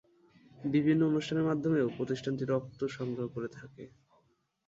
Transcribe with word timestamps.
বিভিন্ন 0.65 1.01
অনুষ্ঠানের 1.05 1.47
মাধ্যমেও 1.49 1.93
প্রতিষ্ঠানটি 1.97 2.43
রক্ত 2.45 2.79
সংগ্রহ 2.97 3.27
করে 3.27 3.49
থাকে। 3.49 3.83